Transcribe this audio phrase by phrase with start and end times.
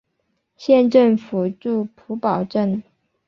[0.55, 2.81] 县政府驻普保镇。